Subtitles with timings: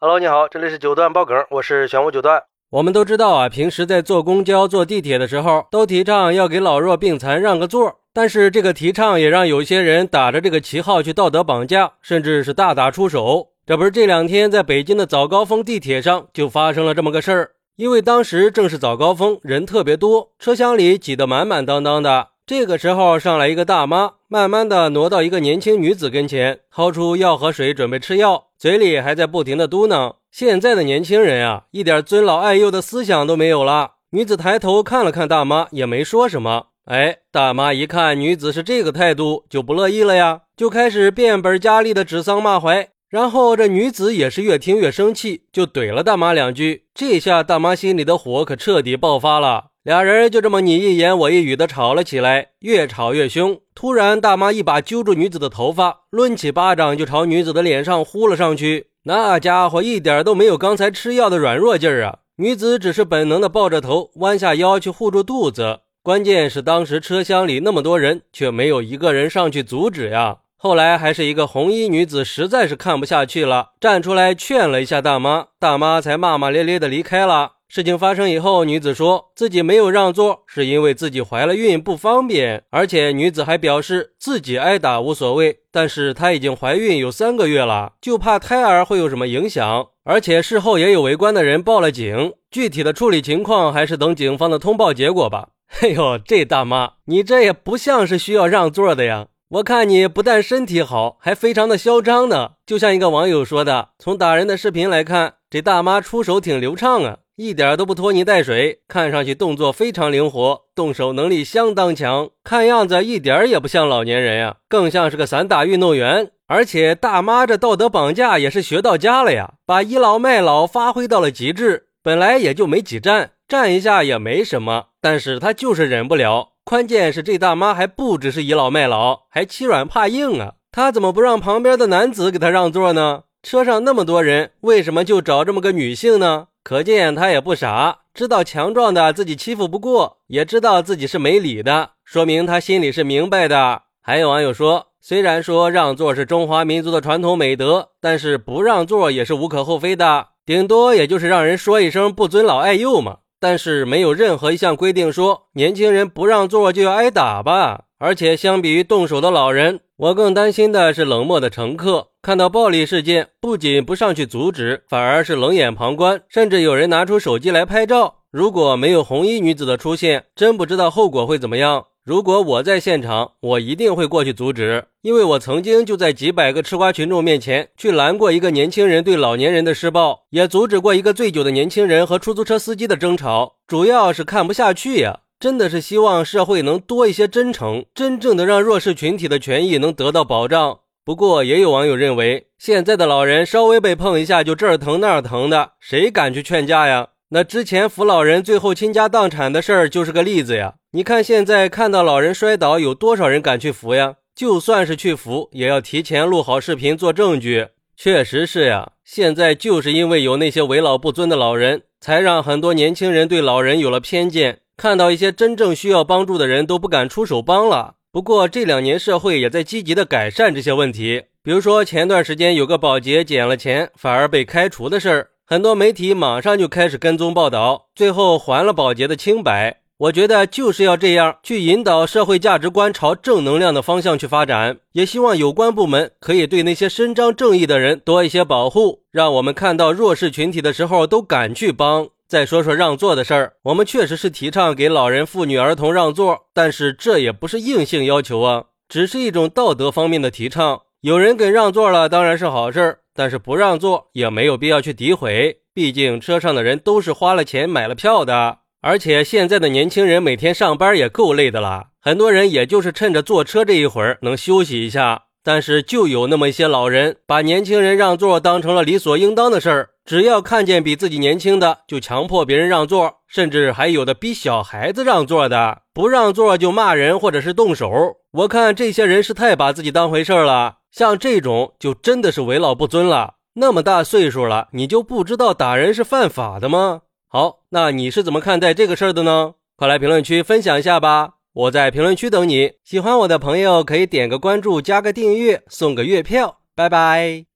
[0.00, 2.40] Hello，你好，这里是九段爆梗，我是玄武九段。
[2.70, 7.96] 我们都知道啊，平时在坐公交、坐地铁的时候，都提倡要给老弱病残让个座。
[8.14, 13.48] 但是这个提倡也让有些人打着这个旗号去道德绑架，甚至是大打出手。
[13.66, 22.28] 这不是这两天在北京的早高峰地铁上就发生了这么个事儿，因为当时正是早高峰，人特别多，车厢里挤得满满当当的。
[22.48, 36.68] 这个时候上来一个大妈，慢慢的挪到一个年轻女子跟前，掏出药和水准备吃药，嘴里还在不停的嘟囔：“现在的年轻人啊，一点尊老爱幼的思想都没有了。”女子抬头看了看大妈，也没说什么。
[36.86, 42.88] 哎，大妈一看女子是这个态度，就不乐意了呀，就开始变本加厉的指桑骂槐。
[43.10, 46.84] 然后这女子也是越听越生气，就怼了大妈两句。
[46.94, 49.66] 这下大妈心里的火可彻底爆发了。
[49.88, 53.58] 俩人就这么你一言我一语的吵了起来，越吵越凶。
[53.74, 58.88] 突然，大妈一把揪住女子的头发，抡起巴掌就朝女子的脸上呼了上去。
[59.04, 62.18] 那家伙一点都没有刚才吃药的软弱劲儿啊！
[62.36, 65.80] 女子只是本能的抱着头，弯下腰去护住肚子。
[66.02, 70.40] 关键是当时车厢里那么多人，却没有一个人上去阻止呀。
[70.58, 77.52] 后来还是一个红衣女子实在是看不下去了，站出来劝了一下大妈，大妈才骂骂咧咧的离开了。
[77.68, 82.64] 事情发生以后，女子说自己没有让座，是因为自己怀了孕不方便。
[82.70, 89.88] 而且女子还表示自己挨打无所谓，但是她已经怀孕有三个月了，就怕胎儿会有什么影响。
[90.04, 95.50] 而且事后也有围观的人报了警，具体的处理情况还是等警方的通报结果吧。
[95.82, 99.26] 哎呦，这大妈，你这也不像是需要让座的呀！
[99.50, 102.52] 我看你不但身体好，还非常的嚣张呢。
[102.64, 107.18] 就像一个网友说的，从打人的视频来看，这大妈出手挺流畅啊。
[107.38, 116.32] 一点都不拖泥带水，看上去动作非常灵活，动手能力相当强，看样子一点也不像老年人呀，更像是个散打运动员。
[116.48, 121.84] 而且大妈这道德绑架也是学到家了呀，把倚老卖老发挥到了极致。
[122.02, 126.48] 本来也就没几站，站一下也没什么，但是他就是忍不了。
[126.64, 130.54] 关键是这大妈还不只是倚老卖老，还欺软怕硬啊！
[130.72, 133.22] 她怎么不让旁边的男子给她让座呢？
[133.44, 136.48] 车上那么多人，为什么就找这么个女性呢？
[136.68, 143.84] 可见他也不傻，知道强壮的自己欺负不过，也知道自己是没理的，说明他心里是明白的。
[144.02, 153.20] 还有网友说，虽然说让座是中华民族的传统美德，但是不让座也是无可厚非的，顶多也就是让人说一声不尊老爱幼嘛。
[153.40, 157.84] 但是没有任何一项规定说年轻人不让座就要挨打吧？
[157.98, 162.10] 而且相比于动手的老人，我更担心的是冷漠的乘客。
[162.22, 168.18] 看到暴力事件，不仅不上去阻止，反而是冷眼旁观，甚至有人拿出手机来拍照。
[168.30, 171.86] 如果没有红衣女子的出现，真不知道后果会怎么样。
[172.04, 185.22] 如果我在现场，我一定会过去阻止，因为我曾经就在几百个吃瓜群众面前去拦过一个年轻人对老年人的施暴，也阻止过一个醉酒的年轻人和出租车司机的争吵，主要是看不下去呀。
[185.40, 190.80] 真的是希望社会能多一些真诚，真正的让弱势群体的权益能得到保障。
[191.04, 197.10] 不过，也有网友认为，现在的老人稍微被碰一下就这儿疼那儿疼的，谁敢去劝架呀？
[197.30, 200.74] 那之前扶老人最后倾家荡产的事儿就是个例子呀。
[200.90, 204.16] 你看现在看到老人摔倒，有多少人敢去扶呀？
[204.34, 207.68] 就算是去扶，也要提前录好视频做证据。
[207.96, 214.60] 确实是呀，现在就是因为有那些为老不尊的老人，才让很多年轻人对老人有了偏见。
[214.78, 217.96] 看到一些真正需要帮助的人都不敢出手帮了。
[218.12, 229.80] 不过这两年社会也在积极的改善这些问题，比如说前段时间有个保洁捡了钱反而被开除的事儿，很多媒体马上就开始跟踪报道，最后还了保洁的清白。
[229.98, 242.10] 我觉得就是要这样去引导社会价值观朝正能量的方向去发展，也希望有关部门可以对那些伸张正义的人多一些保护，让我们看到弱势群体的时候都敢去帮。
[242.28, 250.82] 再说说让座的事儿，我们确实是提倡给老人、妇女、儿童让座，但是这也不是硬性要求啊，只是一种道德方面的提倡。
[251.00, 265.22] 有人给让座了，当然是好事儿，但是不让座也没有必要去诋毁，毕竟车上的人都是花了钱买了票的，而且现在的年轻人每天上班也够累的了，很多人也就是趁着坐车这一会儿能休息一下。
[265.44, 277.92] 但是就有那么一些老人，把年轻人让座当成了理所应当的事儿，只要看见比自己年轻的，就强迫别人让座，甚至还有的逼小孩子让座的，不让座就骂人或者是动手。
[278.32, 283.34] 我看这些人是太把自己当回事了，像这种就真的是为老不尊了。
[283.56, 287.02] 那么大岁数了，你就不知道打人是犯法的吗？
[287.28, 289.56] 好，那你是怎么看待这个事儿的呢？
[289.76, 291.34] 快来评论区分享一下吧。
[291.52, 297.47] 我在评论区等你，喜欢我的朋友可以点个关注，加个订阅，送个月票，拜拜。